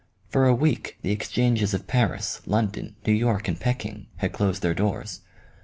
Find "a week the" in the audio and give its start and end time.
0.47-1.11